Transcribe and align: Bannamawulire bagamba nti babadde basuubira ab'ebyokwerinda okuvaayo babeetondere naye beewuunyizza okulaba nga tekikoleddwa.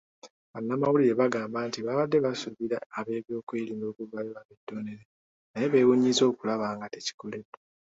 Bannamawulire 0.53 1.13
bagamba 1.21 1.57
nti 1.67 1.79
babadde 1.85 2.17
basuubira 2.25 2.77
ab'ebyokwerinda 2.97 3.85
okuvaayo 3.91 4.29
babeetondere 4.35 5.03
naye 5.51 5.67
beewuunyizza 5.71 6.23
okulaba 6.31 6.67
nga 6.75 6.87
tekikoleddwa. 6.93 7.57